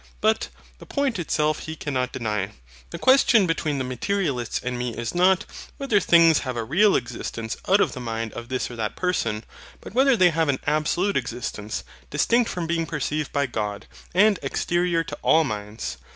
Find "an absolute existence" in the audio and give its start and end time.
10.49-11.83